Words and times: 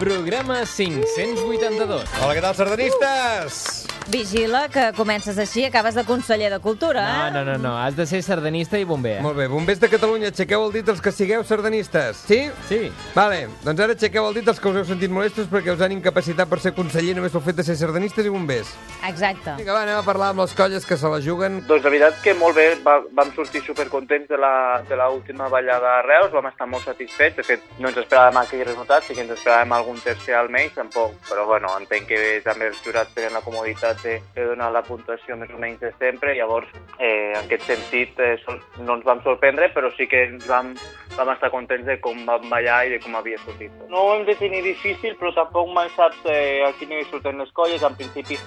Programa 0.00 0.62
582. 0.64 2.08
Hola, 2.24 2.32
què 2.32 2.40
tal, 2.40 2.56
sardanistes? 2.56 3.89
Vigila 4.10 4.64
que 4.68 4.88
comences 4.96 5.36
així, 5.38 5.62
acabes 5.68 5.94
de 5.94 6.02
conseller 6.02 6.48
de 6.50 6.58
Cultura, 6.58 7.02
No, 7.06 7.26
eh? 7.28 7.30
no, 7.30 7.44
no, 7.44 7.58
no, 7.62 7.76
has 7.78 7.94
de 7.94 8.06
ser 8.10 8.18
sardanista 8.26 8.76
i 8.76 8.82
bomber. 8.84 9.20
Molt 9.22 9.36
bé, 9.38 9.46
bombers 9.46 9.78
de 9.78 9.86
Catalunya, 9.92 10.32
aixequeu 10.32 10.64
el 10.66 10.72
dit 10.74 10.88
els 10.90 10.98
que 11.00 11.12
sigueu 11.14 11.44
sardanistes. 11.46 12.24
Sí? 12.26 12.40
Sí. 12.66 12.80
Vale, 13.14 13.44
doncs 13.62 13.84
ara 13.84 13.94
aixequeu 13.94 14.26
el 14.26 14.34
dit 14.34 14.48
els 14.50 14.58
que 14.58 14.66
us 14.72 14.78
heu 14.80 14.86
sentit 14.88 15.12
molestos 15.14 15.46
perquè 15.52 15.70
us 15.76 15.84
han 15.86 15.94
incapacitat 15.94 16.50
per 16.50 16.58
ser 16.58 16.72
conseller 16.74 17.14
només 17.14 17.30
pel 17.30 17.44
fet 17.44 17.60
de 17.60 17.66
ser 17.68 17.76
sardanistes 17.78 18.26
i 18.26 18.32
bombers. 18.34 18.72
Exacte. 19.06 19.54
Vinga, 19.60 19.76
va, 19.76 19.84
anem 19.86 20.00
a 20.00 20.02
parlar 20.08 20.32
amb 20.34 20.42
les 20.42 20.56
colles 20.58 20.84
que 20.90 20.98
se 20.98 21.06
la 21.14 21.22
juguen. 21.22 21.60
Doncs 21.70 21.86
la 21.86 21.94
veritat 21.94 22.18
que 22.24 22.34
molt 22.34 22.58
bé, 22.58 22.66
va, 22.82 22.96
vam 23.14 23.30
sortir 23.38 23.62
supercontents 23.68 24.26
de 24.28 24.40
la, 24.42 24.82
de 24.90 24.98
l'última 24.98 25.46
ballada 25.54 26.00
a 26.00 26.02
Reus, 26.02 26.32
vam 26.34 26.50
estar 26.50 26.66
molt 26.66 26.82
satisfets, 26.90 27.36
de 27.38 27.46
fet 27.46 27.70
no 27.78 27.92
ens 27.94 28.02
esperàvem 28.02 28.42
aquell 28.42 28.66
resultat, 28.66 29.06
sí 29.06 29.14
que 29.14 29.22
ens 29.22 29.38
esperàvem 29.38 29.78
algun 29.78 30.02
tercer 30.02 30.34
almenys, 30.34 30.74
tampoc, 30.82 31.14
però 31.30 31.46
bueno, 31.46 31.70
entenc 31.78 32.10
que 32.10 32.20
també 32.42 32.72
els 32.74 32.82
jurats 32.82 33.14
tenen 33.14 33.38
la 33.38 33.46
comoditat 33.46 33.99
de, 34.02 34.16
de 34.34 34.46
donar 34.50 34.70
la 34.74 34.82
puntuació 34.86 35.36
més 35.40 35.52
o 35.54 35.60
menys 35.60 35.80
de 35.82 35.92
sempre, 35.98 36.34
llavors 36.38 36.68
eh, 36.98 37.32
en 37.34 37.38
aquest 37.44 37.68
sentit 37.68 38.18
eh, 38.20 38.34
sol, 38.44 38.60
no 38.80 38.98
ens 38.98 39.06
vam 39.06 39.22
sorprendre, 39.26 39.70
però 39.74 39.92
sí 39.96 40.08
que 40.10 40.24
ens 40.28 40.46
vam, 40.48 40.74
vam 41.16 41.32
estar 41.34 41.52
contents 41.54 41.86
de 41.86 41.98
com 42.02 42.24
vam 42.26 42.48
ballar 42.50 42.82
i 42.86 42.94
de 42.94 43.00
com 43.04 43.16
havia 43.18 43.38
sortit. 43.44 43.72
No 43.92 44.04
ho 44.04 44.12
hem 44.16 44.26
de 44.28 44.36
tenir 44.40 44.62
difícil, 44.66 45.16
però 45.20 45.34
tampoc 45.36 45.72
mai 45.76 45.90
saps 45.96 46.26
eh, 46.26 46.60
a 46.66 46.72
quin 46.78 46.92
nivell 46.92 47.08
surten 47.12 47.40
les 47.40 47.52
colles, 47.56 47.82
en 47.86 47.96
principi 47.98 48.38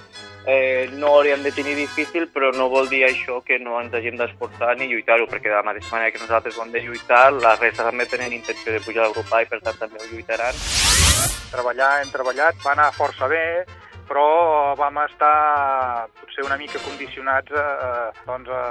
eh, 0.46 0.88
no 0.92 1.14
hauríem 1.14 1.42
de 1.42 1.52
tenir 1.52 1.76
difícil, 1.76 2.28
però 2.32 2.52
no 2.52 2.68
vol 2.68 2.88
dir 2.88 3.04
això 3.06 3.40
que 3.44 3.58
no 3.58 3.78
ens 3.80 3.94
hagin 3.94 4.18
d'esforçar 4.20 4.74
ni 4.78 4.90
lluitar-ho, 4.90 5.28
perquè 5.30 5.50
de 5.50 5.56
la 5.56 5.66
mateixa 5.66 5.94
manera 5.94 6.12
que 6.12 6.22
nosaltres 6.22 6.58
ho 6.58 6.64
hem 6.64 6.74
de 6.74 6.84
lluitar, 6.84 7.32
la 7.32 7.54
resta 7.56 7.88
també 7.88 8.06
tenen 8.10 8.32
intenció 8.32 8.72
de 8.72 8.82
pujar 8.84 9.06
al 9.06 9.16
grup 9.16 9.32
A 9.32 9.42
i 9.42 9.48
per 9.48 9.60
tant 9.64 9.80
també 9.80 10.02
ho 10.02 10.10
lluitaran. 10.10 10.60
treballar 11.54 11.90
hem 12.02 12.10
treballat, 12.10 12.56
va 12.64 12.72
anar 12.72 12.90
força 12.92 13.28
bé, 13.30 13.64
però 14.08 14.74
vam 14.78 14.98
estar 15.04 16.08
potser 16.20 16.44
una 16.46 16.58
mica 16.60 16.80
condicionats 16.84 17.52
a, 17.54 17.64
a, 17.64 17.90
doncs 18.26 18.50
a 18.50 18.62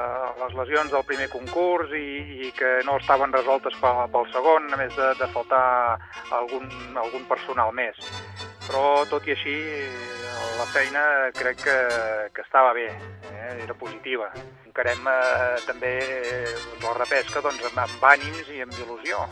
les 0.42 0.56
lesions 0.62 0.94
del 0.94 1.06
primer 1.09 1.30
concurs 1.34 1.94
i, 1.98 2.48
i 2.48 2.52
que 2.58 2.80
no 2.88 2.98
estaven 3.02 3.34
resoltes 3.36 3.75
pel, 3.81 4.03
pel 4.14 4.30
segon, 4.34 4.70
a 4.73 4.80
més 4.80 4.95
de, 4.95 5.12
de 5.20 5.30
faltar 5.36 5.66
algun, 6.31 6.70
algun 7.06 7.25
personal 7.30 7.73
més. 7.75 8.00
Però, 8.67 9.03
tot 9.12 9.25
i 9.28 9.34
així, 9.36 9.56
la 10.58 10.67
feina 10.72 11.03
crec 11.36 11.64
que, 11.66 11.78
que 12.36 12.45
estava 12.45 12.72
bé, 12.73 12.88
eh? 12.88 13.58
era 13.64 13.73
positiva. 13.73 14.30
Encarem 14.68 15.09
eh, 15.09 15.58
també 15.68 15.94
eh, 16.00 16.53
la 16.84 16.95
repesca 17.00 17.44
doncs, 17.44 17.66
amb, 17.72 17.84
amb 17.84 18.08
ànims 18.14 18.53
i 18.53 18.64
amb 18.64 18.80
il·lusió. 18.80 19.28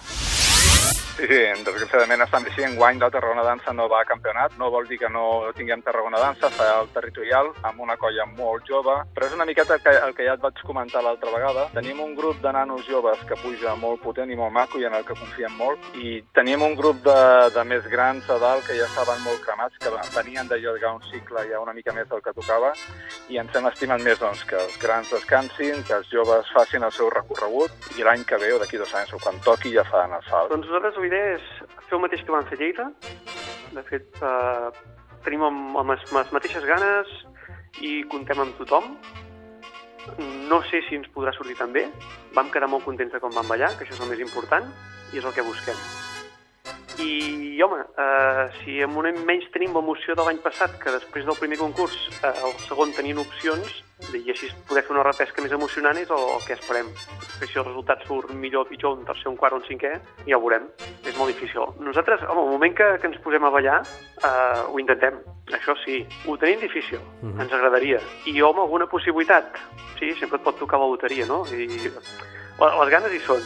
Sí, 1.11 1.27
sí, 1.27 1.39
desgraciadament 1.65 2.23
estan 2.23 2.45
així. 2.47 2.63
Enguany 2.63 2.99
la 3.01 3.09
Tarragona 3.11 3.43
Dansa 3.43 3.73
no 3.75 3.89
va 3.91 3.99
a 4.01 4.07
campionat. 4.07 4.53
No 4.57 4.69
vol 4.71 4.87
dir 4.87 4.97
que 5.01 5.09
no 5.11 5.51
tinguem 5.57 5.81
Tarragona 5.83 6.21
Dansa, 6.21 6.49
farà 6.55 6.77
el 6.81 6.87
territorial 6.95 7.51
amb 7.67 7.81
una 7.83 7.97
colla 7.99 8.25
molt 8.37 8.63
jove, 8.69 8.95
però 9.13 9.27
és 9.27 9.35
una 9.35 9.45
miqueta 9.45 9.75
el 9.75 9.83
que, 9.83 9.93
el 10.07 10.15
que 10.15 10.27
ja 10.27 10.37
et 10.37 10.43
vaig 10.43 10.61
comentar 10.63 11.03
l'altra 11.03 11.33
vegada. 11.33 11.67
Tenim 11.75 11.99
un 11.99 12.15
grup 12.15 12.39
de 12.41 12.53
nanos 12.55 12.87
joves 12.87 13.19
que 13.27 13.37
puja 13.43 13.75
molt 13.75 13.99
potent 14.05 14.31
i 14.31 14.37
molt 14.39 14.55
maco 14.55 14.79
i 14.79 14.87
en 14.87 14.95
el 14.95 15.03
que 15.05 15.17
confiem 15.19 15.57
molt, 15.59 15.91
i 15.99 16.21
tenim 16.37 16.63
un 16.63 16.77
grup 16.79 17.03
de, 17.03 17.17
de 17.57 17.65
més 17.67 17.85
grans 17.91 18.29
a 18.31 18.39
dalt 18.39 18.63
que 18.67 18.79
ja 18.79 18.87
estaven 18.87 19.19
molt 19.25 19.43
cremats, 19.43 19.77
que 19.83 19.91
venien 20.15 20.47
de 20.47 20.61
llogar 20.63 20.95
un 20.95 21.03
cicle 21.11 21.43
ja 21.51 21.59
una 21.59 21.75
mica 21.75 21.93
més 21.93 22.07
del 22.07 22.23
que 22.23 22.35
tocava, 22.39 22.71
i 23.27 23.39
ens 23.41 23.55
hem 23.55 23.67
estimat 23.67 24.01
més 24.05 24.19
doncs, 24.21 24.45
que 24.47 24.57
els 24.63 24.79
grans 24.79 25.11
descansin, 25.11 25.83
que 25.87 25.99
els 25.99 26.09
joves 26.13 26.49
facin 26.55 26.87
el 26.87 26.95
seu 26.95 27.11
recorregut, 27.11 27.91
i 27.99 28.07
l'any 28.07 28.23
que 28.23 28.39
ve 28.39 28.55
o 28.55 28.63
d'aquí 28.63 28.79
dos 28.79 28.95
anys 28.95 29.13
o 29.13 29.19
quan 29.19 29.39
toqui 29.43 29.75
ja 29.75 29.85
faran 29.91 30.15
el 30.15 30.25
salt. 30.29 30.53
Doncs 30.55 30.69
nosaltres 30.71 31.00
la 31.01 31.09
idea 31.09 31.35
és 31.37 31.47
fer 31.87 31.97
el 31.97 32.03
mateix 32.03 32.23
que 32.25 32.33
vam 32.33 32.45
fer 32.49 32.57
a 32.57 32.61
Lleida. 32.61 32.87
De 33.75 33.83
fet, 33.87 34.21
eh, 34.21 34.69
tenim 35.25 35.45
amb, 35.47 35.77
amb 35.81 35.93
les, 35.93 36.05
les 36.17 36.33
mateixes 36.35 36.67
ganes 36.67 37.11
i 37.81 38.01
contem 38.11 38.43
amb 38.43 38.57
tothom. 38.59 38.93
No 40.51 40.61
sé 40.69 40.81
si 40.87 40.97
ens 40.97 41.09
podrà 41.15 41.33
sortir 41.37 41.57
tan 41.59 41.73
bé. 41.73 41.87
Vam 42.37 42.53
quedar 42.53 42.69
molt 42.71 42.85
contents 42.87 43.13
de 43.13 43.21
com 43.23 43.33
vam 43.33 43.49
ballar, 43.49 43.73
que 43.77 43.85
això 43.85 43.97
és 43.97 44.05
el 44.05 44.13
més 44.13 44.23
important, 44.23 44.71
i 45.13 45.21
és 45.21 45.27
el 45.27 45.35
que 45.35 45.45
busquem. 45.45 46.00
I, 46.99 47.61
home, 47.61 47.79
eh, 47.97 48.49
si 48.61 48.81
amb 48.83 48.97
una 48.97 49.11
menys 49.13 49.47
tenim 49.53 49.75
l'emoció 49.75 50.15
de 50.17 50.25
l'any 50.25 50.41
passat, 50.43 50.75
que 50.81 50.91
després 50.91 51.25
del 51.25 51.37
primer 51.39 51.59
concurs, 51.61 51.95
eh, 52.19 52.33
el 52.45 52.53
segon 52.65 52.91
tenien 52.97 53.21
opcions, 53.21 53.83
i 54.09 54.31
així 54.33 54.49
poder 54.67 54.81
fer 54.83 54.95
una 54.95 55.03
repesca 55.05 55.43
més 55.43 55.53
emocionant 55.53 55.97
és 56.01 56.09
el, 56.09 56.23
el 56.35 56.41
que 56.47 56.55
esperem. 56.57 56.89
Després, 56.95 57.51
si 57.51 57.59
el 57.61 57.67
resultat 57.67 58.01
surt 58.07 58.31
millor 58.33 58.65
o 58.65 58.69
pitjor, 58.69 58.97
un 58.97 59.05
tercer, 59.05 59.29
un 59.29 59.37
quart 59.39 59.55
o 59.55 59.61
un 59.61 59.67
cinquè, 59.67 59.93
ja 60.25 60.37
ho 60.37 60.41
veurem. 60.41 60.65
És 61.05 61.15
molt 61.19 61.31
difícil. 61.31 61.69
Nosaltres, 61.85 62.25
home, 62.27 62.47
el 62.47 62.55
moment 62.57 62.75
que, 62.77 62.89
que 63.01 63.11
ens 63.11 63.21
posem 63.23 63.45
a 63.45 63.53
ballar, 63.53 63.81
eh, 64.17 64.63
ho 64.67 64.81
intentem. 64.81 65.21
Això 65.53 65.77
sí, 65.85 66.01
ho 66.25 66.37
tenim 66.41 66.59
difícil. 66.65 66.99
Mm 67.21 67.29
-hmm. 67.29 67.41
Ens 67.45 67.53
agradaria. 67.53 68.01
I, 68.25 68.41
home, 68.41 68.61
alguna 68.61 68.87
possibilitat. 68.87 69.55
Sí, 69.99 70.13
sempre 70.19 70.37
et 70.37 70.43
pot 70.43 70.57
tocar 70.57 70.79
la 70.79 70.87
loteria, 70.87 71.25
no? 71.25 71.45
I 71.53 71.67
les 71.67 72.89
ganes 72.89 73.13
hi 73.13 73.19
són. 73.19 73.41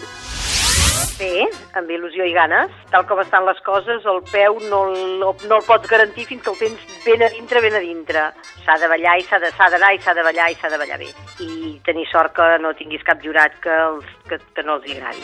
Bé, 1.16 1.46
amb 1.80 1.90
il·lusió 1.96 2.26
i 2.28 2.34
ganes. 2.36 2.72
Tal 2.92 3.06
com 3.08 3.22
estan 3.22 3.46
les 3.48 3.60
coses, 3.64 4.04
el 4.10 4.18
peu 4.28 4.58
no, 4.70 4.82
el- 4.92 5.22
no 5.48 5.58
el 5.62 5.64
pots 5.64 5.88
garantir 5.88 6.26
fins 6.28 6.44
que 6.44 6.50
el 6.52 6.58
tens 6.60 6.82
ben 7.06 7.24
a 7.24 7.30
dintre, 7.32 7.62
ben 7.64 7.76
a 7.76 7.80
dintre. 7.80 8.24
S'ha 8.66 8.76
de 8.82 8.90
ballar 8.92 9.14
i 9.20 9.24
s'ha 9.24 9.40
d'anar 9.40 9.94
i 9.96 10.00
s'ha 10.04 10.14
de 10.18 10.24
ballar 10.28 10.50
i 10.52 10.56
s'ha 10.60 10.68
de 10.74 10.78
ballar 10.82 10.98
bé. 11.00 11.08
I 11.40 11.80
tenir 11.86 12.06
sort 12.12 12.34
que 12.36 12.50
no 12.60 12.74
tinguis 12.76 13.04
cap 13.08 13.24
jurat 13.24 13.56
que, 13.64 13.70
els, 13.72 14.06
que, 14.28 14.40
que 14.56 14.64
no 14.64 14.76
els 14.76 14.92
agradi. 14.92 15.24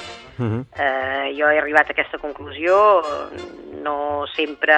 Eh, 0.80 1.34
jo 1.38 1.50
he 1.52 1.60
arribat 1.60 1.90
a 1.90 1.92
aquesta 1.98 2.18
conclusió, 2.24 2.78
no 3.84 4.26
sempre 4.36 4.78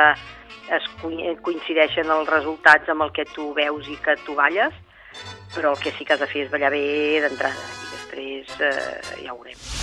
es 0.73 0.83
coi- 1.03 1.37
coincideixen 1.45 2.09
els 2.09 2.27
resultats 2.29 2.89
amb 2.89 3.03
el 3.05 3.11
que 3.13 3.25
tu 3.35 3.53
veus 3.53 3.87
i 3.87 3.97
que 4.01 4.15
tu 4.25 4.33
balles, 4.33 4.73
però 5.53 5.75
el 5.75 5.79
que 5.79 5.91
sí 5.91 6.05
que 6.05 6.13
has 6.17 6.19
de 6.25 6.27
fer 6.27 6.47
és 6.47 6.51
ballar 6.51 6.71
bé 6.73 7.21
d'entrada 7.21 7.53
i 7.53 7.93
després 7.93 8.59
eh, 8.59 9.25
ja 9.27 9.33
ho 9.33 9.37
veurem. 9.37 9.82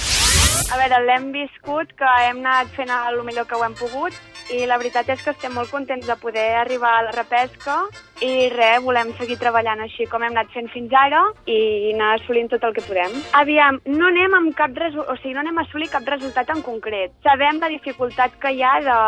A 0.71 0.77
veure, 0.79 0.99
l'hem 1.07 1.31
viscut, 1.35 1.91
que 1.99 2.11
hem 2.27 2.45
anat 2.45 2.69
fent 2.77 2.91
el 2.95 3.23
millor 3.27 3.47
que 3.51 3.57
ho 3.59 3.65
hem 3.67 3.75
pogut 3.79 4.15
i 4.55 4.65
la 4.67 4.79
veritat 4.79 5.09
és 5.15 5.23
que 5.23 5.31
estem 5.31 5.53
molt 5.55 5.71
contents 5.71 6.07
de 6.07 6.17
poder 6.19 6.47
arribar 6.59 6.93
a 6.97 7.03
la 7.07 7.15
repesca 7.15 7.77
i 8.23 8.49
res, 8.53 8.83
volem 8.85 9.13
seguir 9.19 9.37
treballant 9.41 9.83
així 9.85 10.07
com 10.11 10.23
hem 10.23 10.35
anat 10.35 10.51
fent 10.55 10.71
fins 10.73 10.95
ara 11.01 11.21
i 11.47 11.59
anar 11.93 12.13
assolint 12.17 12.51
tot 12.53 12.65
el 12.67 12.75
que 12.77 12.85
podem. 12.87 13.15
Aviam, 13.41 13.81
no 13.87 14.09
anem 14.11 14.35
amb 14.39 14.55
cap 14.59 14.75
o 14.81 15.17
sigui, 15.21 15.35
no 15.35 15.45
anem 15.45 15.59
a 15.59 15.67
assolir 15.67 15.91
cap 15.91 16.07
resultat 16.07 16.51
en 16.55 16.63
concret. 16.67 17.15
Sabem 17.27 17.61
la 17.63 17.71
dificultat 17.73 18.39
que 18.43 18.55
hi 18.55 18.63
ha 18.63 18.75
de, 18.87 18.99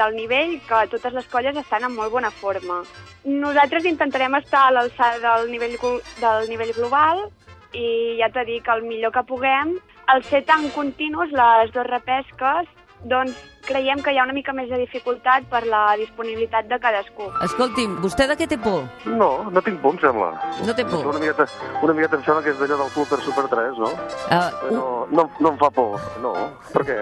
del 0.00 0.16
nivell, 0.16 0.58
que 0.68 0.82
totes 0.96 1.12
les 1.12 1.28
colles 1.32 1.56
estan 1.56 1.84
en 1.88 1.96
molt 1.96 2.12
bona 2.12 2.30
forma. 2.30 2.82
Nosaltres 3.24 3.84
intentarem 3.88 4.34
estar 4.40 4.66
a 4.66 4.74
l'alçada 4.76 5.20
del, 5.22 5.50
nivell, 5.52 5.78
del 6.20 6.48
nivell 6.50 6.74
global 6.76 7.26
i 7.72 8.18
ja 8.18 8.28
t'he 8.32 8.44
dit 8.44 8.64
que 8.64 8.74
el 8.76 8.84
millor 8.84 9.12
que 9.12 9.24
puguem, 9.24 9.76
al 10.12 10.22
ser 10.28 10.44
tan 10.44 10.68
continus 10.76 11.32
les 11.32 11.72
dues 11.72 11.86
repesques, 11.88 12.68
doncs 13.08 13.34
creiem 13.66 13.98
que 14.02 14.12
hi 14.12 14.18
ha 14.18 14.24
una 14.26 14.34
mica 14.34 14.52
més 14.54 14.68
de 14.70 14.78
dificultat 14.78 15.46
per 15.50 15.62
la 15.66 15.80
disponibilitat 15.98 16.68
de 16.70 16.78
cadascú. 16.82 17.28
Escolti'm, 17.46 17.96
vostè 18.02 18.26
de 18.30 18.36
què 18.38 18.46
té 18.50 18.58
por? 18.62 18.84
No, 19.06 19.30
no 19.50 19.62
tinc 19.62 19.80
por, 19.82 19.94
em 19.94 20.00
sembla. 20.02 20.30
No 20.66 20.74
té 20.78 20.84
por? 20.86 21.06
Una 21.10 21.18
miqueta, 21.22 21.46
una 21.82 21.94
miqueta 21.98 22.18
em 22.18 22.24
sembla 22.26 22.42
que 22.46 22.52
és 22.54 22.58
d'allò 22.62 22.78
del 22.82 22.92
Club 22.94 23.10
per 23.10 23.20
Super 23.26 23.46
3, 23.54 23.78
no? 23.82 23.90
Uh, 24.28 24.72
No, 24.74 24.84
no, 25.10 25.28
no 25.40 25.54
em 25.54 25.58
fa 25.62 25.70
por, 25.70 25.98
no. 26.22 26.34
Per 26.74 26.84
què? 26.90 26.98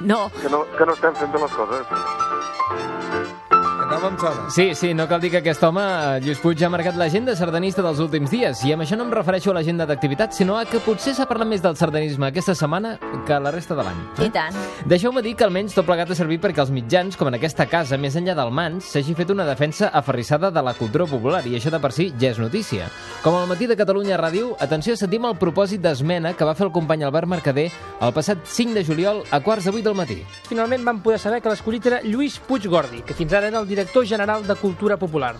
No. 0.00 0.24
Que 0.40 0.50
no, 0.52 0.64
que 0.76 0.86
no 0.90 0.98
estem 0.98 1.14
fent 1.22 1.32
bé 1.34 1.42
les 1.46 1.56
coses. 1.58 3.41
Em 3.92 4.16
sona. 4.18 4.48
Sí, 4.50 4.74
sí, 4.74 4.94
no 4.94 5.04
cal 5.06 5.20
dir 5.20 5.30
que 5.30 5.38
aquest 5.42 5.62
home, 5.62 5.82
eh, 5.82 6.20
Lluís 6.24 6.38
Puig, 6.40 6.62
ha 6.64 6.70
marcat 6.72 6.96
l'agenda 6.96 7.34
sardanista 7.36 7.82
dels 7.84 8.00
últims 8.00 8.30
dies. 8.32 8.62
I 8.64 8.72
amb 8.72 8.82
això 8.82 8.96
no 8.96 9.04
em 9.04 9.12
refereixo 9.12 9.50
a 9.50 9.54
l'agenda 9.54 9.84
d'activitat, 9.86 10.32
sinó 10.32 10.56
a 10.56 10.64
que 10.64 10.80
potser 10.80 11.12
s'ha 11.14 11.26
parlat 11.28 11.46
més 11.46 11.60
del 11.60 11.76
sardanisme 11.76 12.26
aquesta 12.26 12.54
setmana 12.56 12.96
que 13.26 13.38
la 13.38 13.52
resta 13.52 13.76
de 13.76 13.84
l'any. 13.84 14.00
I 14.24 14.30
tant. 14.32 14.56
Deixeu-me 14.88 15.20
dir 15.22 15.34
que 15.36 15.44
almenys 15.44 15.76
tot 15.76 15.84
plegat 15.84 16.10
ha 16.10 16.16
servit 16.16 16.40
perquè 16.40 16.64
els 16.64 16.72
mitjans, 16.72 17.18
com 17.20 17.28
en 17.28 17.36
aquesta 17.36 17.66
casa, 17.66 17.98
més 18.00 18.16
enllà 18.16 18.34
del 18.34 18.50
mans, 18.50 18.88
s'hagi 18.94 19.14
fet 19.14 19.30
una 19.30 19.44
defensa 19.44 19.92
aferrissada 19.92 20.50
de 20.50 20.62
la 20.62 20.74
cultura 20.74 21.06
popular, 21.06 21.44
i 21.46 21.54
això 21.60 21.70
de 21.70 21.78
per 21.78 21.92
si 21.92 22.08
ja 22.18 22.32
és 22.32 22.40
notícia. 22.40 22.88
Com 23.22 23.36
al 23.36 23.46
matí 23.46 23.68
de 23.68 23.76
Catalunya 23.76 24.16
Ràdio, 24.16 24.56
atenció, 24.58 24.96
sentim 24.96 25.28
el 25.28 25.36
propòsit 25.36 25.84
d'esmena 25.84 26.32
que 26.32 26.48
va 26.48 26.56
fer 26.56 26.66
el 26.66 26.72
company 26.72 27.04
Albert 27.04 27.28
Mercader 27.28 27.70
el 28.00 28.12
passat 28.16 28.40
5 28.48 28.74
de 28.74 28.84
juliol 28.84 29.22
a 29.30 29.40
quarts 29.40 29.68
de 29.68 29.70
8 29.70 29.84
del 29.84 29.94
matí. 29.94 30.22
Finalment 30.48 30.84
vam 30.84 31.02
poder 31.04 31.20
saber 31.20 31.42
que 31.42 31.52
l'escollit 31.52 31.86
era 31.86 32.00
Lluís 32.02 32.40
Puig 32.40 32.66
Gordi, 32.66 33.02
que 33.06 33.14
fins 33.14 33.32
ara 33.36 33.46
era 33.52 33.60
el 33.60 33.68
director 33.68 33.81
general 34.04 34.46
de 34.46 34.54
Cultura 34.54 34.96
Popular. 34.96 35.34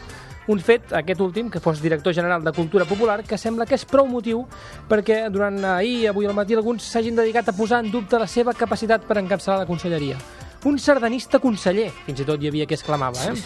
Un 0.48 0.58
fet, 0.58 0.92
aquest 0.92 1.20
últim, 1.20 1.48
que 1.50 1.60
fos 1.60 1.80
director 1.80 2.12
general 2.12 2.42
de 2.42 2.52
Cultura 2.52 2.84
Popular, 2.84 3.22
que 3.22 3.38
sembla 3.38 3.66
que 3.66 3.76
és 3.78 3.84
prou 3.84 4.08
motiu 4.10 4.46
perquè 4.88 5.28
durant 5.30 5.60
ahir 5.64 6.00
i 6.00 6.06
avui 6.10 6.26
al 6.26 6.34
matí 6.34 6.54
alguns 6.54 6.82
s'hagin 6.82 7.14
dedicat 7.14 7.48
a 7.48 7.54
posar 7.54 7.84
en 7.84 7.92
dubte 7.92 8.18
la 8.18 8.26
seva 8.26 8.52
capacitat 8.52 9.06
per 9.06 9.18
encapçalar 9.18 9.60
la 9.60 9.66
conselleria. 9.66 10.16
Un 10.64 10.78
sardanista 10.78 11.38
conseller, 11.38 11.90
fins 12.06 12.20
i 12.20 12.26
tot 12.26 12.42
hi 12.42 12.48
havia 12.50 12.66
qui 12.66 12.74
exclamava, 12.74 13.30
eh? 13.30 13.36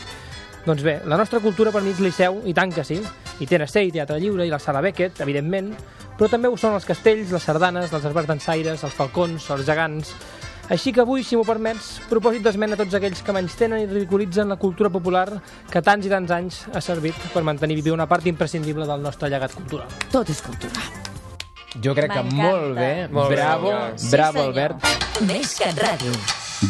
Doncs 0.67 0.83
bé, 0.83 1.03
la 1.07 1.17
nostra 1.17 1.39
cultura 1.41 1.71
per 1.71 1.83
mi 1.85 1.93
és 1.93 2.01
Liceu, 2.01 2.41
i 2.45 2.55
tant 2.55 2.73
que 2.75 2.83
sí. 2.85 2.97
I 3.39 3.47
TNC, 3.47 3.85
i 3.87 3.93
Teatre 3.95 4.19
Lliure, 4.19 4.47
i 4.49 4.51
la 4.51 4.59
Sala 4.59 4.81
Beckett, 4.83 5.21
evidentment, 5.21 5.71
però 6.17 6.31
també 6.33 6.49
ho 6.49 6.57
són 6.57 6.75
els 6.75 6.89
castells, 6.89 7.31
les 7.31 7.45
sardanes, 7.45 7.93
els 7.93 8.09
esbars 8.09 8.27
dansaires, 8.27 8.83
els 8.83 8.97
falcons, 8.97 9.51
els 9.53 9.69
gegants... 9.69 10.17
Així 10.69 10.91
que 10.93 11.01
avui, 11.05 11.23
si 11.23 11.37
m'ho 11.39 11.45
permets, 11.47 12.01
propòsit 12.11 12.43
d'esmena 12.43 12.75
a 12.75 12.81
tots 12.81 12.95
aquells 12.99 13.21
que 13.23 13.35
menys 13.35 13.55
tenen 13.59 13.85
i 13.85 13.87
ridiculitzen 13.87 14.49
la 14.51 14.57
cultura 14.59 14.91
popular 14.91 15.27
que 15.71 15.83
tants 15.83 16.07
i 16.07 16.11
tants 16.11 16.33
anys 16.35 16.63
ha 16.75 16.81
servit 16.83 17.15
per 17.33 17.45
mantenir 17.47 17.79
viva 17.83 17.95
una 17.95 18.09
part 18.11 18.27
imprescindible 18.27 18.87
del 18.89 19.05
nostre 19.05 19.31
llegat 19.31 19.55
cultural. 19.55 19.87
Tot 20.11 20.31
és 20.35 20.43
cultura. 20.43 20.83
Jo 21.83 21.93
crec 21.95 22.11
que 22.17 22.23
molt 22.33 22.75
bé. 22.79 23.07
Molt 23.13 23.29
bé, 23.31 23.37
bravo, 23.37 23.71
senyor. 23.71 23.95
Sí, 24.01 24.11
bravo, 24.17 24.43
senyor. 24.43 24.49
Albert. 24.49 25.23
Més 25.29 25.55
que 25.61 25.71
ràdio. 25.77 26.13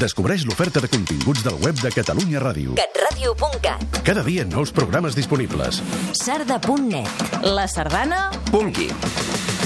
Descobreix 0.01 0.43
l'oferta 0.45 0.81
de 0.83 0.89
continguts 0.91 1.45
del 1.47 1.57
web 1.63 1.79
de 1.81 1.93
Catalunya 1.95 2.41
Ràdio. 2.43 2.75
catradio.cat 2.75 4.03
Cada 4.05 4.25
dia 4.27 4.45
nous 4.45 4.73
programes 4.73 5.15
disponibles. 5.15 5.81
sarda.net 6.13 7.45
La 7.47 7.69
sardana... 7.69 8.31
Punqui. 8.51 8.91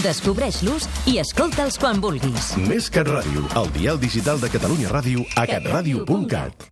Descobreix-los 0.05 0.89
i 1.11 1.19
escolta'ls 1.21 1.79
quan 1.83 2.01
vulguis. 2.01 2.53
Més 2.71 2.91
que 2.93 3.05
ràdio, 3.07 3.47
el 3.61 3.73
dial 3.77 4.01
digital 4.01 4.41
de 4.41 4.53
Catalunya 4.53 4.93
Ràdio 4.95 5.27
a 5.37 5.49
catradio.cat. 5.51 6.71